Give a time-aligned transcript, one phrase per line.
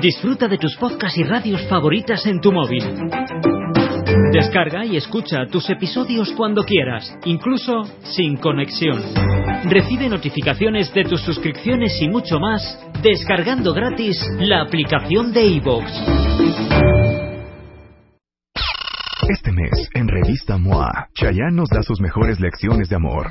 [0.00, 2.82] Disfruta de tus podcasts y radios favoritas en tu móvil.
[4.32, 9.00] Descarga y escucha tus episodios cuando quieras, incluso sin conexión.
[9.64, 15.84] Recibe notificaciones de tus suscripciones y mucho más descargando gratis la aplicación de iVoox.
[19.28, 23.28] Este mes, en Revista MOA, Chayanne nos da sus mejores lecciones de amor.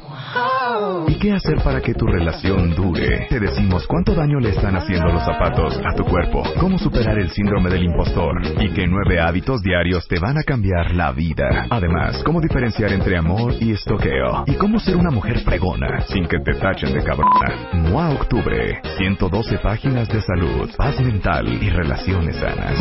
[1.08, 3.28] ¿Y qué hacer para que tu relación dure?
[3.30, 7.30] Te decimos cuánto daño le están haciendo los zapatos a tu cuerpo, cómo superar el
[7.30, 11.68] síndrome del impostor y qué nueve hábitos diarios te van a cambiar la vida.
[11.70, 16.40] Además, cómo diferenciar entre amor y estoqueo y cómo ser una mujer fregona sin que
[16.40, 17.72] te tachen de cabrona.
[17.74, 22.78] MOA Octubre, 112 páginas de salud, paz mental y relaciones sanas.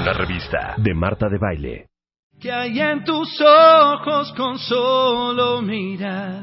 [0.00, 1.86] Una revista de Marta de Baile.
[2.40, 6.42] que hay en tus ojos con solo mirar,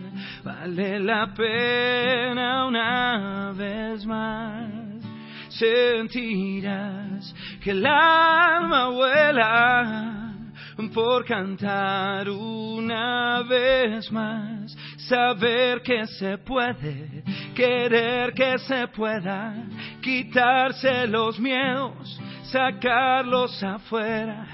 [0.43, 4.69] vale la pena una vez más.
[5.49, 10.33] Sentirás que el alma vuela
[10.93, 17.23] por cantar una vez más, saber que se puede,
[17.53, 19.53] querer que se pueda,
[20.01, 22.19] quitarse los miedos
[22.51, 24.45] sacarlos afuera,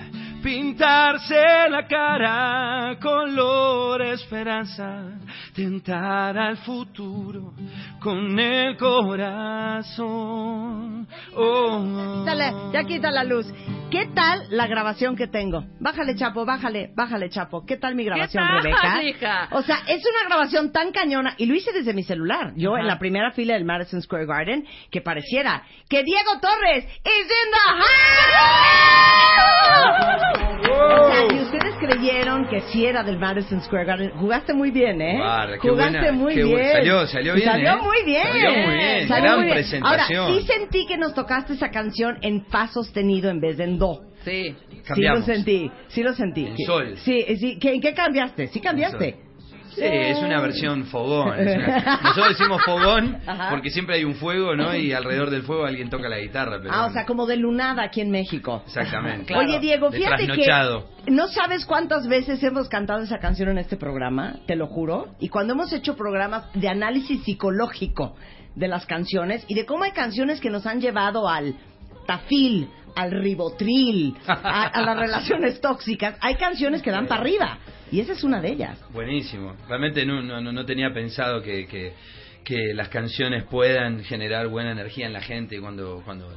[0.44, 5.20] pintarse la cara, color esperanza,
[5.58, 7.52] tentar al futuro
[8.00, 9.98] con el corazón.
[11.36, 13.48] Oh, Dale, ya quita la luz.
[13.90, 15.64] ¿Qué tal la grabación que tengo?
[15.80, 17.66] Bájale, Chapo, bájale, bájale, Chapo.
[17.66, 19.02] ¿Qué tal mi grabación, tal, Rebeca?
[19.02, 19.48] hija?
[19.52, 21.34] O sea, es una grabación tan cañona.
[21.38, 22.54] Y lo hice desde mi celular.
[22.56, 22.82] Yo Ajá.
[22.82, 27.52] en la primera fila del Madison Square Garden, que pareciera que Diego Torres is in
[27.52, 27.88] the house.
[30.70, 34.12] O sea, y ustedes creyeron que sí era del Madison Square Garden.
[34.20, 35.18] Jugaste muy bien, ¿eh?
[35.54, 36.72] Qué Jugaste buena, muy qué bu- bien.
[36.72, 37.78] salió- salió bien, Salió ¿eh?
[37.82, 38.24] muy bien.
[38.28, 39.56] Salió muy bien, Salió gran muy bien.
[39.58, 40.20] presentación.
[40.20, 43.78] Ahora, sí sentí que nos tocaste esa canción en fa sostenido en vez de en
[43.78, 44.02] do.
[44.26, 44.56] Sí.
[44.86, 45.24] Cambiamos.
[45.26, 46.46] Sí lo sentí, sí lo sentí.
[46.48, 46.98] En sol.
[46.98, 47.58] Sí, sí.
[47.60, 48.48] ¿Qué- ¿En qué cambiaste?
[48.48, 49.16] ¿Sí cambiaste?
[49.78, 51.40] Sí, es una versión fogón.
[51.40, 53.50] es una- Nosotros decimos fogón Ajá.
[53.52, 54.76] porque siempre hay un fuego, ¿no?
[54.76, 56.58] Y alrededor del fuego alguien toca la guitarra.
[56.62, 58.64] Pero Ah, o sea, como de lunada aquí en México.
[58.66, 59.36] Exactamente.
[59.36, 60.48] Oye, Diego, De fíjate que
[61.12, 65.08] no sabes cuántas veces hemos cantado esa canción en este programa, te lo juro.
[65.20, 68.16] Y cuando hemos hecho programas de análisis psicológico
[68.56, 71.56] de las canciones y de cómo hay canciones que nos han llevado al
[72.08, 77.60] tafil, al ribotril, a, a las relaciones tóxicas, hay canciones que dan para arriba.
[77.92, 78.80] Y esa es una de ellas.
[78.92, 79.56] Buenísimo.
[79.68, 81.94] Realmente no, no, no- tenía pensado que, que,
[82.44, 86.28] que las canciones puedan generar buena energía en la gente cuando, cuando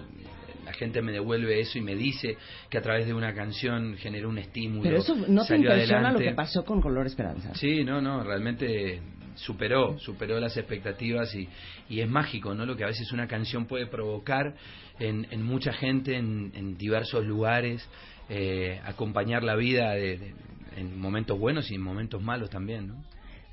[0.65, 2.37] la gente me devuelve eso y me dice
[2.69, 4.83] que a través de una canción generó un estímulo.
[4.83, 6.25] Pero eso no te impresiona adelante.
[6.25, 7.55] lo que pasó con Color Esperanza.
[7.55, 9.01] Sí, no, no, realmente
[9.35, 11.49] superó, superó las expectativas y,
[11.89, 12.67] y es mágico, ¿no?
[12.67, 14.55] Lo que a veces una canción puede provocar
[14.99, 17.89] en, en mucha gente, en, en diversos lugares,
[18.29, 20.35] eh, acompañar la vida de- de-
[20.77, 23.05] en momentos buenos y en momentos malos también, ¿no?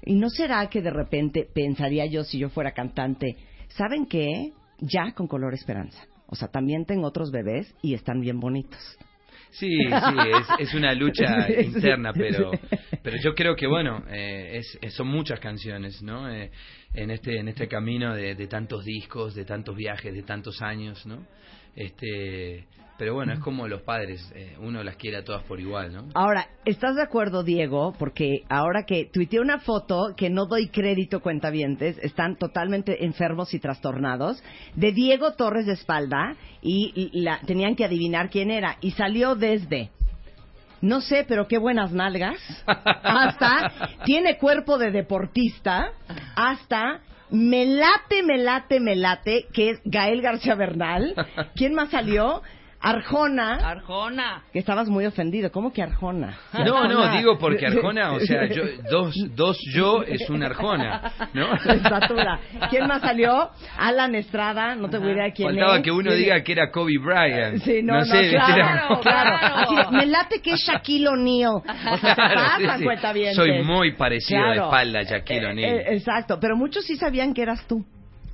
[0.06, 3.36] ¿Y no será que de repente pensaría yo si yo fuera cantante,
[3.70, 4.54] ¿saben qué?
[4.80, 6.06] Ya con color esperanza.
[6.28, 8.80] O sea, también tengo otros bebés y están bien bonitos.
[9.50, 10.16] Sí, sí,
[10.60, 12.52] es, es una lucha interna, pero,
[13.02, 16.30] pero yo creo que bueno, eh, es, es- son muchas canciones, ¿no?
[16.30, 16.52] Eh,
[16.94, 21.06] en este en este camino de, de tantos discos, de tantos viajes, de tantos años,
[21.06, 21.26] ¿no?
[21.76, 22.66] Este,
[22.98, 26.06] pero bueno, es como los padres, eh, uno las quiere a todas por igual, ¿no?
[26.14, 27.94] Ahora, ¿estás de acuerdo, Diego?
[27.98, 33.60] Porque ahora que tuiteé una foto que no doy crédito cuentavientes, están totalmente enfermos y
[33.60, 34.44] trastornados,
[34.76, 38.78] de Diego Torres de espalda y y la, tenían que adivinar quién era.
[38.82, 39.90] Y salió desde,
[40.82, 43.72] no sé, pero qué buenas nalgas, hasta
[44.06, 45.92] tiene cuerpo de deportista,
[46.36, 51.14] hasta me late, me late, me late, que es Gael García Bernal.
[51.56, 52.42] ¿Quién más salió?
[52.80, 54.44] Arjona, Arjona.
[54.54, 55.52] que estabas muy ofendido.
[55.52, 56.38] ¿Cómo que Arjona?
[56.66, 61.54] No, no, digo porque Arjona, o sea, yo, dos, dos yo es una Arjona, ¿no?
[61.74, 62.40] Estatura.
[62.70, 63.50] ¿Quién más salió?
[63.78, 65.84] Alan Estrada, no tengo idea de quién Faltaba es.
[65.84, 67.62] que uno diga que era Kobe Bryant.
[67.64, 68.36] Sí, no, no, sé, ¿viste?
[68.38, 69.38] claro, claro.
[69.40, 69.56] claro.
[69.82, 71.56] Así me late que es Shaquille O'Neal.
[71.56, 72.86] O sea, se Claro, sí, pasan, sí.
[72.86, 73.36] cuentavientes.
[73.36, 75.76] Soy muy parecido de espalda a Shaquille Eh, O'Neal.
[75.80, 77.84] eh, exacto, pero muchos sí sabían que eras tú.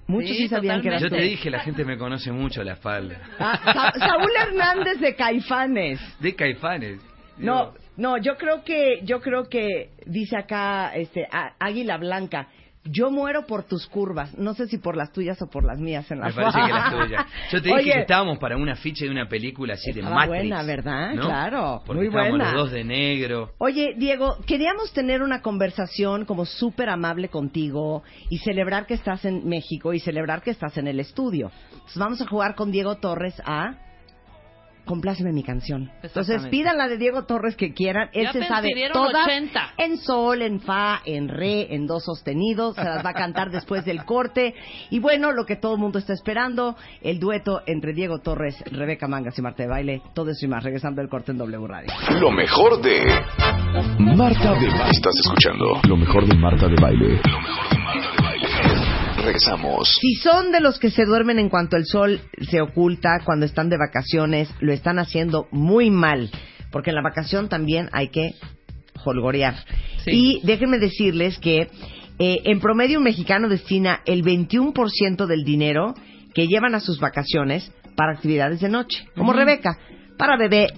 [0.08, 1.16] Muchos sí, Sí, sabían que eras Yo tú.
[1.16, 3.18] te dije, la gente me conoce mucho la espalda.
[3.40, 3.60] Ah,
[3.94, 6.00] Sa- Saúl Hernández de Caifanes.
[6.20, 7.00] De Caifanes.
[7.38, 11.28] No, no, yo creo que, yo creo que dice acá, este,
[11.60, 12.48] Águila Blanca.
[12.86, 14.38] Yo muero por tus curvas.
[14.38, 16.74] No sé si por las tuyas o por las mías en la Me parece que
[16.74, 17.26] las tuyas.
[17.52, 20.28] Yo te dije Oye, que estábamos para una ficha de una película así de Matrix.
[20.28, 21.14] buena, ¿verdad?
[21.14, 21.26] ¿no?
[21.28, 22.52] Claro, Porque muy estábamos buena.
[22.54, 23.52] los dos de negro.
[23.58, 29.48] Oye, Diego, queríamos tener una conversación como súper amable contigo y celebrar que estás en
[29.48, 31.52] México y celebrar que estás en el estudio.
[31.72, 33.76] Entonces vamos a jugar con Diego Torres a
[34.86, 35.90] Compláceme mi canción.
[36.02, 38.10] Entonces pidan la de Diego Torres que quieran.
[38.14, 39.74] Él Ya se sabe todas 80.
[39.78, 42.74] en sol, en fa, en re, en do sostenido.
[42.74, 44.54] Se las va a cantar después del corte.
[44.90, 49.08] Y bueno, lo que todo el mundo está esperando, el dueto entre Diego Torres, Rebeca
[49.08, 50.02] Mangas y Marta de Baile.
[50.14, 51.88] Todo eso y más, regresando del corte en W Radio.
[52.20, 53.04] Lo mejor de
[54.00, 54.90] Marta de Baile.
[54.92, 57.22] Estás escuchando lo mejor de Marta de Baile.
[57.24, 57.83] Lo mejor de Marta de Baile.
[59.24, 59.98] Regresamos.
[60.02, 63.70] Si son de los que se duermen en cuanto el sol se oculta cuando están
[63.70, 66.30] de vacaciones, lo están haciendo muy mal,
[66.72, 68.36] porque en la vacación también hay que
[69.06, 69.56] holgorear.
[70.04, 70.12] Sí.
[70.12, 71.70] Y déjenme decirles que
[72.20, 75.94] eh, en promedio un mexicano destina el 21% del dinero
[76.34, 79.78] que llevan a sus vacaciones para actividades de noche, como Rebeca,
[80.18, 80.74] para beber,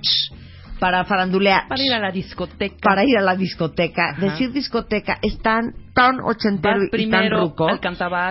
[0.79, 2.75] para farandulear, Para ir a la discoteca.
[2.81, 4.09] para ir a la discoteca.
[4.11, 4.21] Ajá.
[4.21, 7.67] Decir discoteca es tan, tan ochentero Vas y tan ruco.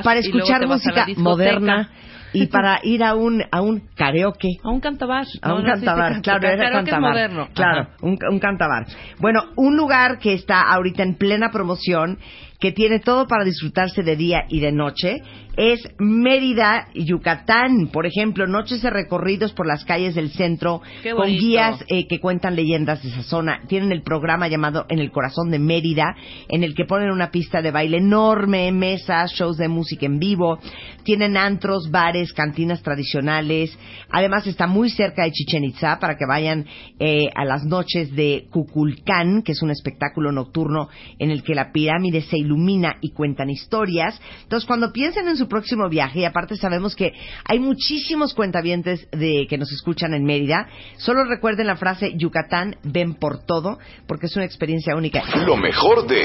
[0.03, 1.91] Para escuchar música moderna
[2.33, 4.59] y para ir a un, a un karaoke.
[4.63, 5.25] A un cantabar.
[5.41, 7.01] A un cantabar, claro, era cantabar.
[7.01, 7.49] moderno.
[7.55, 7.91] Claro, Ajá.
[8.03, 8.87] un, un cantabar.
[9.21, 12.19] Bueno, un lugar que está ahorita en plena promoción,
[12.65, 15.21] que tiene todo para disfrutarse de día y de noche,
[15.55, 17.89] es Mérida, Yucatán.
[17.93, 20.81] Por ejemplo, noches de recorridos por las calles del centro
[21.15, 23.61] con guías eh, que cuentan leyendas de esa zona.
[23.69, 26.17] Tienen el programa llamado En el Corazón de Mérida,
[26.49, 30.59] en el que ponen una pista de baile enorme, mesas, shows de música en vivo.
[31.05, 33.79] Tienen antros, bares, cantinas tradicionales.
[34.11, 36.65] Además está muy cerca de Chichen Itza para que vayan
[36.99, 40.89] eh, a las noches de Cuculcán, que es un espectáculo nocturno
[41.19, 42.54] en el que la pirámide se ilumina
[43.01, 44.21] y cuentan historias.
[44.43, 47.13] Entonces, cuando piensen en su próximo viaje, y aparte sabemos que
[47.45, 53.15] hay muchísimos cuentavientes de que nos escuchan en Mérida, solo recuerden la frase Yucatán, ven
[53.15, 55.23] por todo, porque es una experiencia única.
[55.47, 56.25] Lo mejor de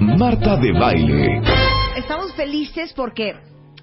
[0.00, 1.42] Marta de Baile.
[1.96, 3.34] Estamos felices porque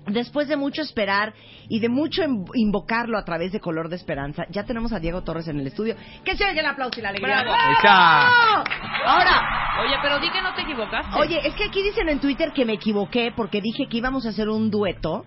[0.08, 1.34] después de mucho esperar
[1.70, 2.24] y de mucho
[2.54, 5.96] invocarlo a través de Color de Esperanza, ya tenemos a Diego Torres en el estudio.
[6.24, 7.44] Que se oiga el aplauso y la alegría.
[7.44, 8.64] Bravo.
[9.06, 9.42] Ahora,
[9.86, 11.16] Oye, pero di que no te equivocaste.
[11.20, 14.30] oye, es que aquí dicen en Twitter que me equivoqué porque dije que íbamos a
[14.30, 15.24] hacer un dueto,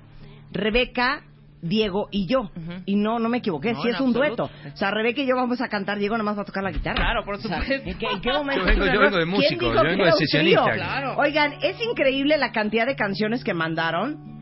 [0.50, 1.22] Rebeca,
[1.62, 2.50] Diego y yo.
[2.86, 4.48] Y no, no me equivoqué, No, sí es un absoluto.
[4.48, 4.72] dueto.
[4.74, 6.72] O sea, Rebeca y yo vamos a cantar, Diego nada más va a tocar la
[6.72, 6.96] guitarra.
[6.96, 7.88] Claro, por O sea, supuesto.
[7.90, 8.60] ¿en, qué, en qué momento?
[8.64, 10.72] Yo vengo- yo vengo de ¿Quién músico, dijo yo que vengo de era un sesionista.
[10.72, 11.14] Claro.
[11.18, 14.39] Oigan, es increíble la cantidad de canciones que mandaron.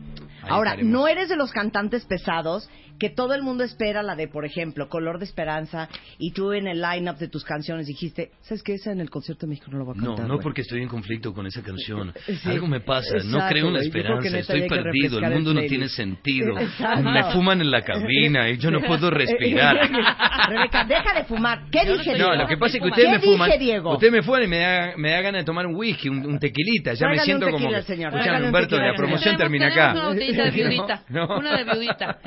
[0.49, 0.91] Ahora, estaremos.
[0.91, 2.69] no eres de los cantantes pesados
[2.99, 6.67] que todo el mundo espera la de, por ejemplo, Color de Esperanza, y tú en
[6.67, 8.73] el line-up de tus canciones dijiste, ¿sabes qué?
[8.73, 10.27] Esa en el concierto de México no lo voy a No, cantar.
[10.27, 10.43] no güey".
[10.43, 12.13] porque estoy en conflicto con esa canción.
[12.39, 12.49] Sí.
[12.49, 16.57] Algo me pasa, no creo en la esperanza, estoy perdido, el mundo no tiene sentido.
[16.59, 17.09] Exacto.
[17.09, 19.77] Me fuman en la cabina y yo no puedo respirar.
[20.49, 21.63] Rebeca, deja de fumar.
[21.71, 22.29] ¿Qué Yo no dije, estoy- Diego?
[22.35, 23.59] No, lo que pasa es que ¿Qué ustedes me dije, fuman.
[23.59, 23.93] Diego?
[23.93, 26.39] Ustedes me fuman y me da, me da ganas de tomar un whisky, un, un
[26.39, 26.93] tequilita.
[26.93, 27.81] Ya me siento un como.
[27.81, 29.91] señor, Humberto, tequila, la promoción termina acá.
[29.93, 31.03] Una de viudita.
[31.09, 31.37] No, no.
[31.39, 32.19] Una de viudita.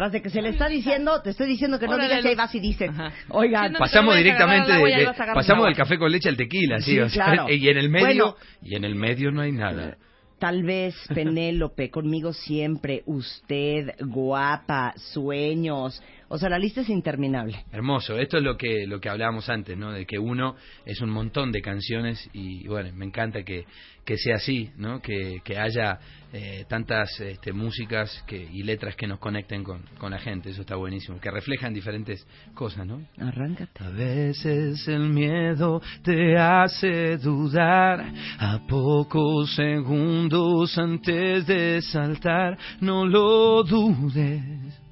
[0.00, 2.28] Tras de que se le está diciendo, te estoy diciendo que no Órale, digas y
[2.28, 2.88] ahí vas y dices.
[2.88, 3.12] Ajá.
[3.28, 6.38] Oigan, Pasamos te vayas a directamente de- de- pasamos el del café con leche al
[6.38, 7.50] tequila, sí, Sí, o sea, claro.
[7.50, 8.36] y en el medio Bueno.
[8.62, 9.98] y en el medio no hay nada.
[10.38, 16.02] Tal vez Penélope, conmigo siempre, usted, guapa, sueños.
[16.32, 17.64] O sea, la lista es interminable.
[17.72, 19.90] Hermoso, esto es lo que lo que hablábamos antes, ¿no?
[19.90, 20.54] De que uno
[20.86, 23.64] es un montón de canciones y bueno, me encanta que,
[24.04, 25.02] que sea así, ¿no?
[25.02, 25.98] Que, que haya
[26.32, 30.60] eh, tantas este, músicas que, y letras que nos conecten con, con la gente, eso
[30.60, 33.04] está buenísimo, que reflejan diferentes cosas, ¿no?
[33.18, 33.82] Arráncate.
[33.82, 38.04] A veces el miedo te hace dudar,
[38.38, 44.89] a pocos segundos antes de saltar, no lo dudes.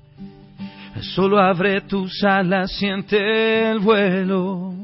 [1.14, 4.74] Solo abre tus alas, siente el vuelo.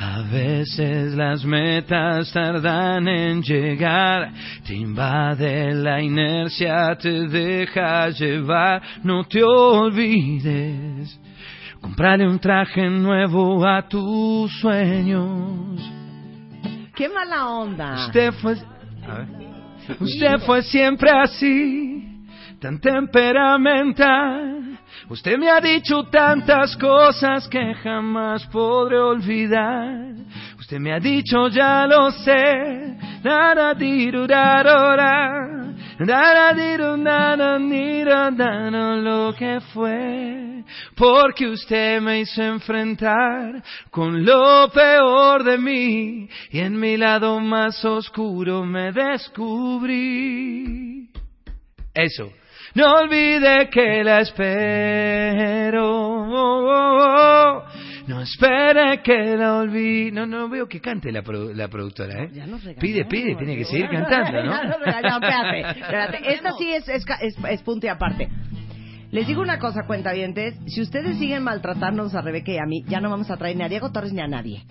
[0.00, 4.30] A veces las metas tardan en llegar,
[4.64, 11.18] te invade la inercia, te deja llevar, no te olvides.
[11.80, 15.80] Comprarle un traje nuevo a tus sueños.
[16.94, 18.06] ¡Qué mala onda!
[18.06, 18.56] Usted fue,
[19.08, 19.28] a ver.
[20.00, 22.07] Usted fue siempre así,
[22.60, 24.78] tan temperamental.
[25.08, 30.14] Usted me ha dicho tantas cosas que jamás podré olvidar.
[30.58, 32.96] Usted me ha dicho, ya lo sé,
[39.02, 40.62] lo que fue,
[40.94, 47.84] porque usted me hizo enfrentar con lo peor de mí y en mi lado más
[47.84, 50.38] oscuro me descubrí.
[51.94, 52.30] Eso.
[52.78, 55.88] No olvide que la espero.
[58.06, 60.12] No espere que la olvide.
[60.12, 62.30] No, no veo que cante la, produ- la productora, ¿eh?
[62.32, 64.52] Ya nos Pide, pide, tiene que seguir cantando, ¿no?
[64.52, 66.32] Ya nos regañaron, espérate, espérate.
[66.34, 67.04] Esta sí es, es,
[67.50, 68.28] es punto y aparte.
[69.10, 70.54] Les digo una cosa, cuentavientes.
[70.68, 73.64] Si ustedes siguen maltratándonos a Rebeca y a mí, ya no vamos a traer ni
[73.64, 74.62] a Diego Torres ni a nadie.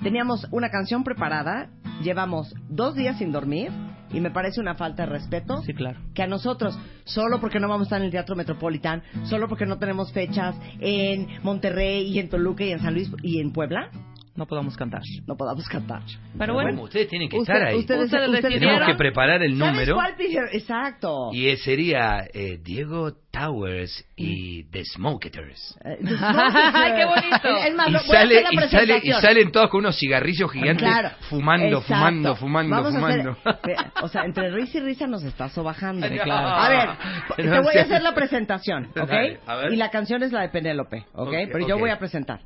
[0.00, 1.70] Teníamos una canción preparada,
[2.04, 3.72] llevamos dos días sin dormir
[4.12, 5.98] y me parece una falta de respeto Sí, claro.
[6.14, 9.66] que a nosotros, solo porque no vamos a estar en el Teatro Metropolitan, solo porque
[9.66, 13.90] no tenemos fechas en Monterrey y en Toluca y en San Luis y en Puebla,
[14.34, 15.02] No podamos cantar.
[15.26, 16.00] no podamos cantar.
[16.38, 17.76] Pero bueno, Bueno, ustedes tienen que Usted- estar ahí.
[17.76, 18.76] ustedes- Ustedes ustedes- decidieron.
[18.78, 19.94] Tenemos que preparar el ¿Sabes número.
[19.94, 20.14] cuál?
[20.52, 21.30] Exacto.
[21.32, 25.78] Y eh, sería eh, Diego Towers y The Smoketers.
[25.84, 27.56] Eh, Ay, qué bonito.
[27.66, 31.10] Es más, Y sale, y, sale, y salen todos con unos cigarrillos gigantes Claro.
[31.28, 31.86] fumando, Exacto.
[31.94, 33.36] fumando, fumando, Vamos fumando.
[33.44, 36.06] hacer- o sea, entre risa y risa nos está sobajando.
[36.08, 36.48] Claro.
[36.48, 36.88] A ver,
[37.36, 39.08] te No voy a hacer la presentación, ¿ok?
[39.08, 39.72] Dale, a ver.
[39.72, 41.28] Y la canción es la de Penélope, ¿ok?
[41.28, 41.80] Ok, Pero yo ok.
[41.80, 42.40] voy a presentar.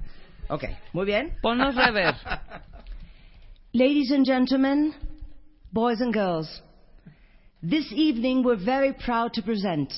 [0.49, 1.33] Ok, muy bien.
[1.43, 2.15] ponnos rever.
[3.75, 4.95] Ladies and gentlemen,
[5.73, 6.63] boys and girls,
[7.63, 9.93] this evening we're very proud to present,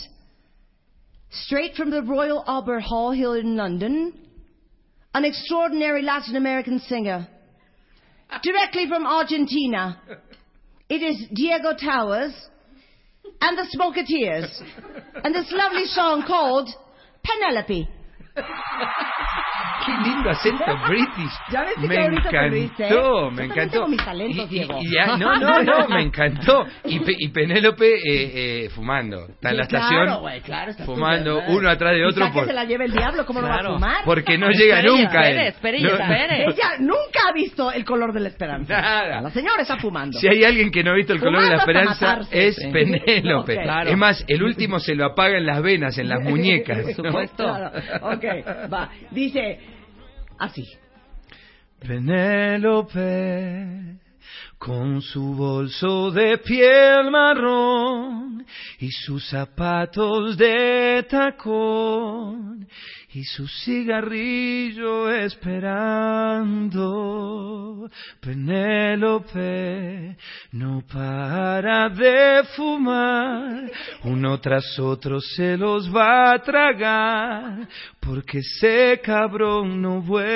[1.30, 4.14] straight from the Royal Albert Hall here in London,
[5.12, 7.28] an extraordinary Latin American singer,
[8.42, 10.00] directly from Argentina.
[10.88, 12.32] It is Diego Towers
[13.42, 14.62] and the Smoketeers,
[15.22, 16.70] and this lovely song called
[17.22, 17.86] Penelope.
[19.86, 21.32] Qué lindo acento british.
[21.50, 23.72] ¿Ya ves que me encantó, Yo me encantó.
[23.72, 26.66] tengo mis talentos, Y- y- y ya- no, no, no, me encantó.
[26.84, 29.26] Y, Pe- y Penélope eh, eh, fumando.
[29.28, 32.32] Está en la Sí, estación claro, güey, claro, está fumando uno atrás de otro Quizá
[32.32, 33.74] que por- se la lleve el diablo, ¿cómo no va a Claro.
[33.74, 34.04] fumar?
[34.04, 35.38] porque no llega nunca él.
[35.38, 35.90] espere y No-.
[35.98, 38.80] Ella nunca ha visto el color de la esperanza.
[38.80, 39.20] Nada.
[39.22, 40.18] La señora está fumando.
[40.18, 42.56] Si hay alguien que no ha visto el color de la esperanza, es.
[42.72, 43.56] Penélope.
[43.56, 43.62] Ok.
[43.62, 43.90] Claro.
[43.90, 46.78] Es más, el último se lo apaga en las venas, en las muñecas.
[46.96, 47.10] Por ¿no?
[47.10, 47.44] supuesto.
[47.44, 47.70] Claro.
[48.02, 48.24] Ok,
[49.10, 49.58] Dice
[50.38, 50.64] así.
[51.80, 52.98] Penélope,
[54.58, 58.44] con su bolso de piel marrón
[58.80, 62.66] y sus zapatos de tacón
[63.18, 66.70] y su cigarrillo esperando.
[68.20, 70.16] Penélope
[70.52, 73.68] no para de fumar,
[74.04, 77.66] uno tras otro se los va a tragar,
[77.98, 80.28] porque ese cabrón no vuelve.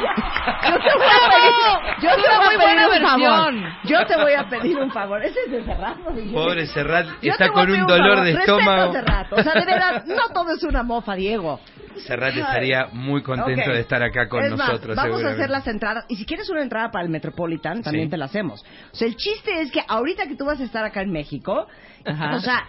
[0.00, 3.54] Yo te voy a pedir, yo te Una voy muy a pedir buena un favor.
[3.84, 5.24] Yo te voy a pedir un favor.
[5.24, 5.96] Ese es de Serrat.
[6.32, 8.92] Pobre Serrat, Yo está con un dolor de estómago.
[8.92, 9.32] Serrat.
[9.32, 11.60] O sea, de verdad, no todo es una mofa, Diego.
[12.06, 14.96] Serrat estaría muy contento de estar acá con Es más, nosotros.
[14.96, 16.04] vamos a hacer las entradas.
[16.08, 18.10] Y si quieres una entrada para el Metropolitan, también Sí.
[18.12, 18.64] te la hacemos.
[18.92, 21.66] O sea, el chiste es que ahorita que tú vas a estar acá en México,
[22.06, 22.36] Ajá.
[22.36, 22.64] o sea,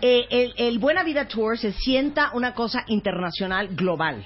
[0.00, 4.24] eh, el, el Buena Vida Tour se sienta una cosa internacional global.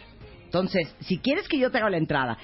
[0.56, 2.38] Entonces, si quieres que yo te haga la entrada,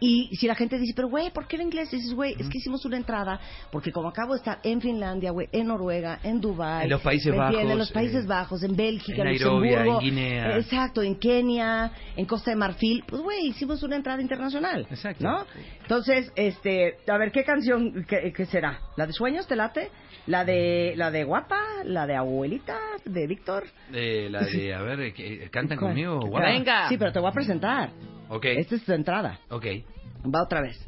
[0.00, 1.90] y si la gente dice, pero güey, ¿por qué en inglés?
[1.90, 3.38] Dices, güey, es que hicimos una entrada,
[3.70, 7.36] porque como acabo de estar en Finlandia, güey, en Noruega, en Dubái, En los Países.
[7.36, 10.56] Bajos, en los Países eh, Bajos, en Bélgica, en Nairobi, Luxemburgo, en Guinea.
[10.56, 14.86] eh, Exacto, en Kenia, en Costa de Marfil, pues güey, hicimos una entrada internacional.
[14.90, 15.22] Exacto.
[15.24, 15.44] ¿No?
[15.82, 18.80] Entonces, este, a ver, ¿qué canción qué, qué será?
[18.96, 19.90] ¿La de Sueños te late?
[20.26, 21.60] ¿La de la de Guapa?
[21.84, 22.78] ¿La de Abuelita?
[23.04, 23.64] ¿De Víctor?
[23.92, 25.90] Eh, la de, a ver, ¿qué- ¿cantan ¿Cuál?
[25.92, 26.20] conmigo?
[26.20, 26.46] Guapa?
[26.46, 26.88] Venga.
[26.88, 27.90] Sí, pero te voy a presentar.
[28.32, 29.38] Ok, Esta es tu entrada.
[29.50, 29.66] ok.
[30.32, 30.78] Va otra vez.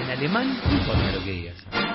[0.00, 1.56] En alemán, importa lo que digas.
[1.70, 1.78] ¿no?
[1.78, 1.86] En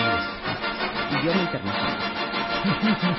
[0.00, 1.22] inglés.
[1.22, 3.12] Idioma internacional.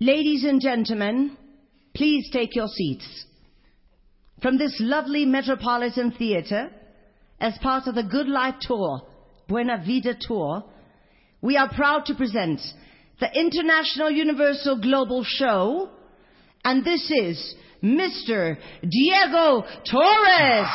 [0.00, 1.36] Ladies and gentlemen,
[1.94, 3.06] please take your seats.
[4.40, 6.70] From this lovely Metropolitan Theatre,
[7.40, 9.02] as part of the Good Life Tour,
[9.48, 10.64] Buena Vida Tour,
[11.40, 12.60] we are proud to present
[13.20, 15.88] the International Universal Global Show,
[16.64, 18.56] and this is Mr.
[18.82, 20.68] Diego Torres.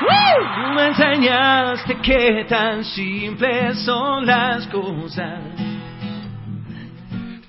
[0.00, 5.40] Tú me enseñaste que tan simples son las cosas.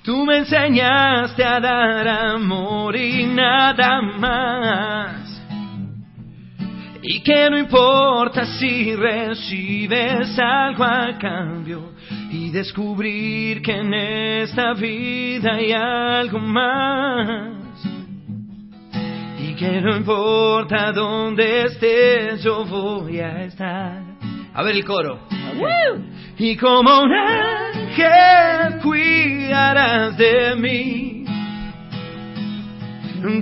[0.02, 5.25] Tú me enseñaste a dar amor y nada más.
[7.08, 11.92] Y que no importa si recibes algo a cambio
[12.32, 17.54] y descubrir que en esta vida hay algo más.
[19.38, 24.02] Y que no importa dónde estés, yo voy a estar.
[24.52, 25.20] A ver el coro.
[26.38, 31.24] Y como un ángel cuidarás de mí.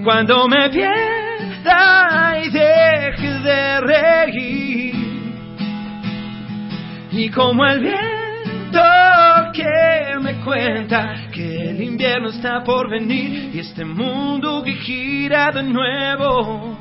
[0.05, 0.69] Cuando me
[1.67, 4.95] y deje de reír.
[7.13, 8.83] Y como el viento
[9.53, 15.63] que me cuenta que el invierno está por venir y este mundo que gira de
[15.63, 16.77] nuevo,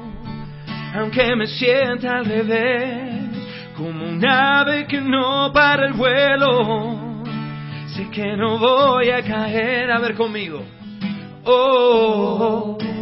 [0.96, 3.24] aunque me sienta al revés,
[3.78, 7.24] como un ave que no para el vuelo,
[7.96, 10.64] sé que no voy a caer, a ver conmigo.
[11.46, 12.93] Oh, oh, oh,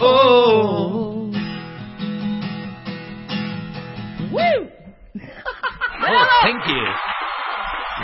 [0.00, 1.30] oh.
[6.10, 6.84] Oh, thank you.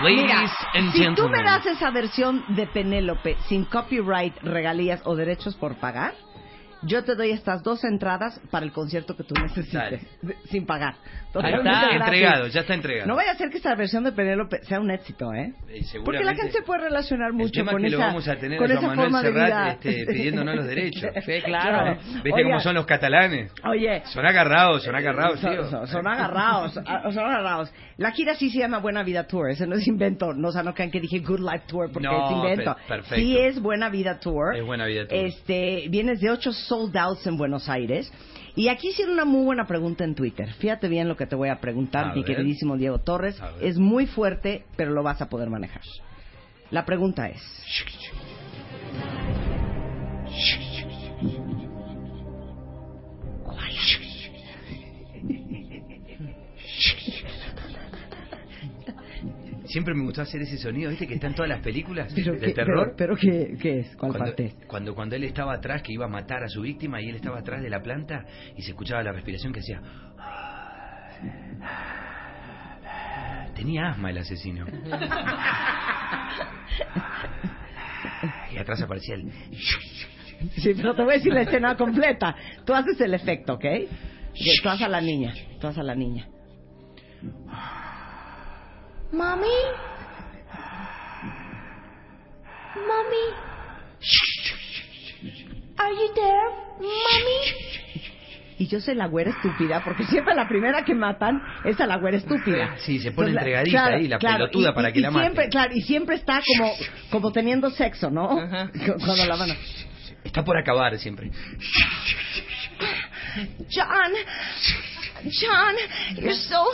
[0.02, 1.44] Ladies Mira, and si tú me gentlemen.
[1.44, 6.14] das esa versión de Penélope sin copyright, regalías o derechos por pagar,
[6.86, 10.00] yo te doy estas dos entradas para el concierto que tú necesites, Dale.
[10.46, 10.94] sin pagar.
[11.34, 12.00] Ahí está, gratis.
[12.00, 13.08] entregado, ya está entregado.
[13.08, 15.52] No vaya a ser que esta versión de Penélope sea un éxito, ¿eh?
[15.68, 18.58] Eh, Porque la gente se puede relacionar El mucho con esa, lo vamos a tener
[18.58, 19.70] con esa Manuel forma de Serrat vida.
[19.72, 21.10] este, pidiéndonos los derechos.
[21.24, 21.96] Sí, claro.
[22.22, 23.50] ¿Viste Oiga, cómo son los catalanes?
[23.68, 25.64] Oye, Son agarrados, son agarrados, tío.
[25.70, 27.72] son- son agarrados, son agarrados.
[27.96, 30.62] La gira sí se llama Buena Vida Tour, ese no es invento, no, o sea,
[30.64, 32.74] no crean que dije Good Life Tour porque No, es invento.
[32.74, 33.14] pe- perfecto.
[33.16, 34.56] Sí es Buena Vida Tour.
[34.56, 35.18] Es Buena Vida Tour.
[35.18, 38.12] Este, vienes de ocho sold outs en Buenos Aires.
[38.56, 40.52] Y aquí hicieron una muy buena pregunta en Twitter.
[40.54, 42.24] Fíjate bien lo que te voy a preguntar, A mi ver.
[42.36, 43.40] queridísimo Diego Torres.
[43.60, 45.82] Es muy fuerte, pero lo vas a poder manejar.
[46.70, 47.40] La pregunta es...
[59.74, 61.04] Siempre me gustó hacer ese sonido, ¿viste?
[61.04, 62.94] Que está en todas las películas Pero, de terror.
[62.96, 63.96] pero, pero qué, ¿qué es?
[63.96, 64.54] ¿Cuál cuando, parte es?
[64.68, 67.40] cuando cuando él estaba atrás que iba a matar a su víctima y él estaba
[67.40, 68.24] atrás de la planta
[68.56, 69.82] y se escuchaba la respiración que hacía
[73.56, 74.64] tenía asma el asesino
[78.52, 79.32] y atrás aparecía el
[80.56, 82.36] Sí, pero te voy a decir la escena completa.
[82.64, 83.64] Tú haces el efecto, ¿ok?
[84.62, 85.32] Tú haces a la niña.
[85.58, 86.28] Tú haces a la niña.
[89.14, 89.46] Mommy?
[92.76, 93.26] Mommy?
[95.78, 96.50] Are you there,
[96.80, 98.00] Mommy?
[98.56, 101.96] Y yo soy la güera estúpida, porque siempre la primera que matan es a la
[101.96, 102.76] güera estúpida.
[102.78, 105.30] Sí, se pone Entonces, entregadita ahí, la pelotuda y- para y- que y la siempre,
[105.30, 105.50] maten.
[105.50, 106.72] Claro, y siempre está como,
[107.10, 108.38] como teniendo sexo, ¿no?
[108.40, 108.70] Ajá.
[108.72, 109.56] Cu- Cuando la van a...
[110.22, 111.30] está por acabar siempre
[113.70, 114.12] John?
[115.24, 115.74] John?
[116.16, 116.64] You're so...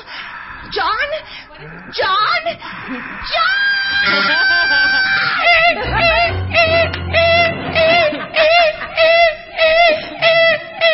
[0.73, 1.09] John?
[1.93, 2.59] John?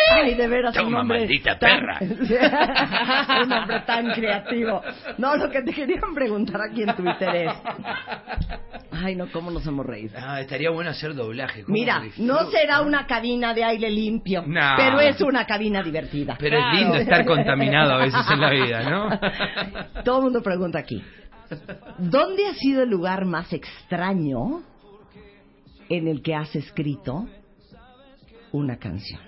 [0.09, 1.99] Ay, de veras, un Toma, hombre maldita tan- perra.
[3.43, 4.81] un hombre tan creativo.
[5.17, 7.51] No, lo que te querían preguntar aquí en Twitter es...
[9.03, 10.13] Ay, no, ¿cómo nos hemos reído?
[10.17, 14.73] ah, estaría bueno hacer doblaje ¿cómo Mira, no será una cabina de aire limpio, No.
[14.77, 16.35] pero es una cabina divertida.
[16.39, 19.19] pero es lindo estar contaminado a veces en la vida ¿no?
[20.03, 21.03] Todo el mundo pregunta aquí,
[21.97, 24.63] ¿dónde ha sido el lugar más extraño
[25.89, 27.27] en el que has escrito
[28.51, 29.19] una canción?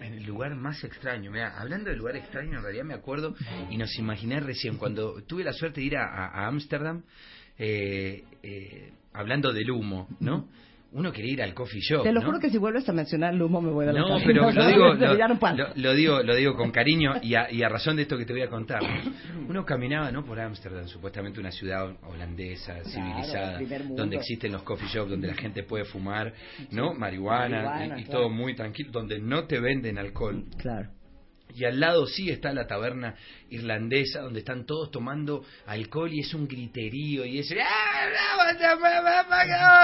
[0.00, 3.36] En el lugar más extraño, mira, hablando de lugar extraño, en realidad me acuerdo
[3.70, 7.02] y nos imaginé recién, cuando tuve la suerte de ir a Ámsterdam,
[7.64, 10.48] eh, eh, hablando del humo, ¿no?
[10.94, 12.02] Uno quería ir al coffee shop.
[12.02, 12.26] Te lo ¿no?
[12.26, 14.26] juro que si vuelves a mencionar el humo me voy de la No, cabeza.
[14.26, 14.94] pero lo digo,
[15.76, 18.32] lo, digo, lo digo con cariño y a, y a razón de esto que te
[18.32, 18.82] voy a contar.
[19.48, 20.24] Uno caminaba, ¿no?
[20.24, 23.58] Por Ámsterdam, supuestamente una ciudad holandesa, civilizada,
[23.96, 26.34] donde existen los coffee shops, donde la gente puede fumar,
[26.72, 26.92] ¿no?
[26.92, 28.20] Marihuana, Marihuana, y, y claro.
[28.20, 30.44] todo muy tranquilo, donde no te venden alcohol.
[30.58, 30.90] Claro.
[31.54, 33.14] Y al lado sí está la taberna
[33.50, 38.06] irlandesa donde están todos tomando alcohol y es un griterío y es "Ah,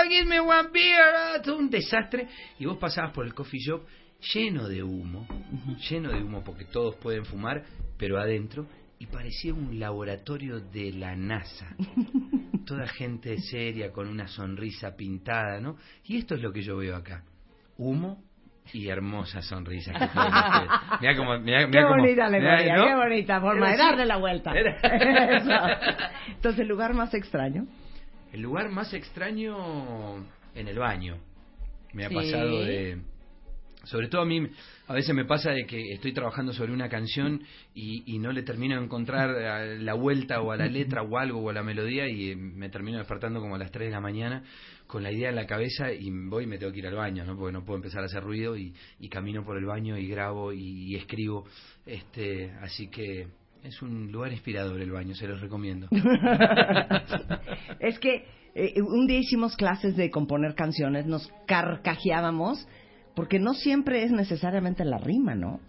[0.09, 2.29] give me one beer", todo un desastre
[2.59, 3.83] y vos pasabas por el coffee shop
[4.35, 5.27] lleno de humo,
[5.89, 7.65] lleno de humo porque todos pueden fumar,
[7.97, 8.67] pero adentro
[8.99, 11.77] y parecía un laboratorio de la NASA.
[12.67, 15.77] Toda gente seria con una sonrisa pintada, ¿no?
[16.05, 17.25] Y esto es lo que yo veo acá.
[17.77, 18.28] Humo
[18.73, 19.93] y hermosa sonrisa.
[19.93, 21.41] que tienen ustedes.
[21.43, 22.85] Mirá Qué bonita mirá, ¿no?
[22.87, 24.53] qué bonita forma de darle la vuelta.
[26.29, 27.67] Entonces, el lugar más extraño.
[28.33, 30.17] El lugar más extraño
[30.55, 31.17] en el baño.
[31.93, 32.15] Me ha Sí.
[32.15, 32.99] pasado de...
[33.85, 34.47] Sobre todo a mí,
[34.89, 37.43] a veces me pasa de que estoy trabajando sobre una canción
[37.75, 41.17] y, y no le termino de encontrar a la vuelta o a la letra o
[41.17, 44.01] algo o a la melodía y me termino despertando como a las 3 de la
[44.01, 44.43] mañana
[44.89, 47.25] con la idea en la cabeza y voy y me tengo que ir al baño,
[47.25, 47.37] ¿no?
[47.37, 50.53] Porque no puedo empezar a hacer ruido y, y camino por el baño y grabo
[50.53, 51.47] y, y escribo.
[51.87, 53.29] este Así que
[53.63, 55.89] es un lugar inspirador el baño, se los recomiendo.
[57.81, 58.25] es que
[58.55, 62.67] eh, un día hicimos clases de componer canciones, nos carcajeábamos,
[63.15, 65.61] porque no siempre es necesariamente la rima, ¿no?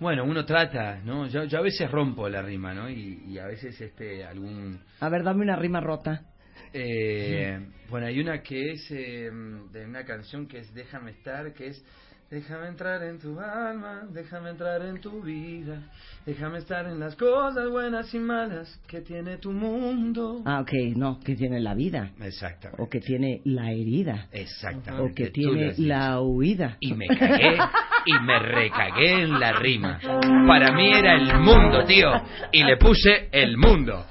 [0.00, 1.26] Bueno, uno trata, ¿no?
[1.26, 2.88] Yo, yo a veces rompo la rima, ¿no?
[2.88, 4.80] Y, y a veces este algún...
[4.98, 6.31] A ver, dame una rima rota.
[6.72, 9.30] Eh, bueno, hay una que es eh,
[9.72, 11.84] de una canción que es Déjame estar, que es
[12.32, 15.82] Déjame entrar en tu alma, déjame entrar en tu vida,
[16.24, 20.40] déjame estar en las cosas buenas y malas que tiene tu mundo.
[20.46, 22.12] Ah, ok, no, que tiene la vida.
[22.22, 22.82] Exactamente.
[22.82, 24.28] O que tiene la herida.
[24.32, 25.12] Exactamente.
[25.12, 26.78] O que tiene la huida.
[26.80, 27.58] Y me cagué
[28.06, 29.98] y me recagué en la rima.
[30.48, 32.12] Para mí era el mundo, tío.
[32.50, 34.06] Y le puse el mundo.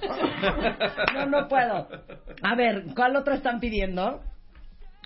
[1.16, 1.88] No, no puedo.
[2.44, 4.22] A ver, ¿cuál otra están pidiendo?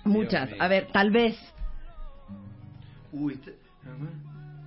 [0.04, 0.50] Muchas.
[0.58, 1.55] A ver, tal vez.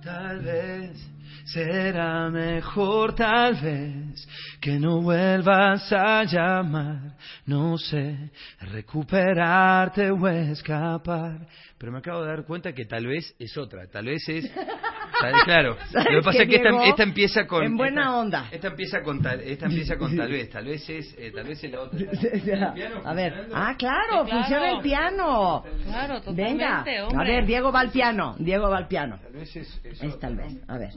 [0.02, 0.96] Tal vez
[1.44, 4.26] será mejor, tal vez
[4.60, 11.46] que no vuelvas a llamar, no sé, recuperarte o escapar.
[11.78, 14.50] Pero me acabo de dar cuenta que tal vez es otra, tal vez es,
[15.44, 15.76] claro.
[15.90, 16.84] ¿Sabes Lo que pasa es que esta, Diego?
[16.84, 18.48] esta empieza con En buena esta- onda.
[18.50, 21.62] Esta empieza con tal, esta empieza con tal vez, tal vez es, eh, tal vez
[21.64, 21.98] es la otra.
[22.32, 22.40] ¿El
[22.74, 24.30] piano A ver, ah, claro, Sí, claro.
[24.30, 25.64] funciona el piano.
[25.84, 27.32] Claro, totalmente, Venga, a hombre.
[27.36, 29.18] ver, Diego va al piano, Diego va al piano.
[29.22, 30.90] Tal vez es, es Es tal vez, a ver.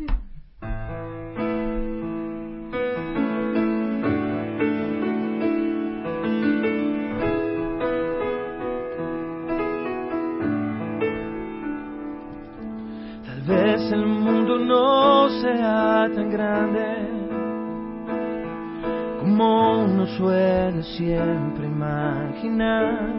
[15.61, 17.23] Tan grande
[19.19, 23.09] como uno suele siempre imaginar.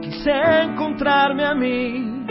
[0.00, 0.30] Quise
[0.62, 2.24] encontrarme a mí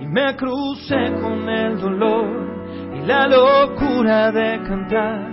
[0.00, 2.46] y me crucé con el dolor
[2.94, 5.26] y la locura de cantar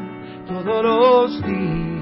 [0.48, 1.93] todos los días.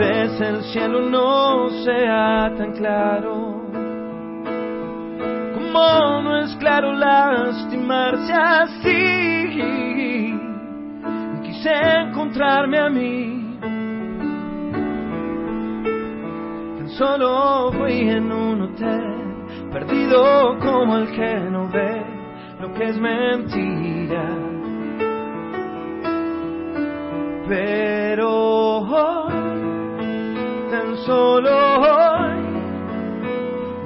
[0.00, 3.60] Vez el cielo no sea tan claro,
[5.54, 10.40] como no es claro lastimarse así.
[11.42, 11.72] Quise
[12.06, 13.58] encontrarme a mí,
[16.78, 22.02] tan solo fui en un hotel, perdido como el que no ve
[22.58, 24.24] lo que es mentira.
[27.46, 29.09] Pero tan
[31.06, 32.40] solo hoy,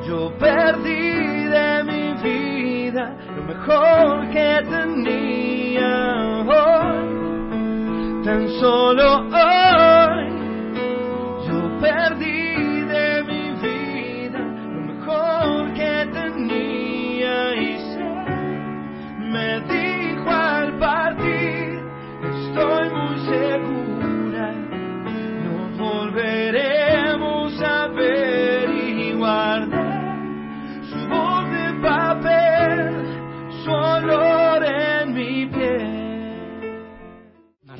[0.07, 5.93] yo perdí de mi vida lo mejor que tenía
[6.47, 8.25] hoy.
[8.25, 9.44] Tan solo hoy,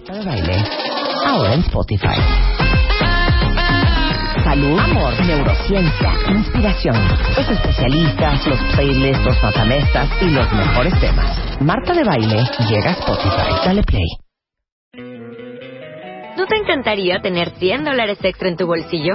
[0.07, 0.65] Marta de Baile,
[1.25, 2.21] ahora en Spotify.
[4.45, 6.97] Salud, amor, neurociencia, inspiración,
[7.35, 11.61] los especialistas, los playlists, los matamestas y los mejores temas.
[11.63, 12.37] Marta de Baile
[12.69, 13.65] llega a Spotify.
[13.65, 14.07] Dale play.
[16.37, 19.15] ¿No te encantaría tener 100 dólares extra en tu bolsillo?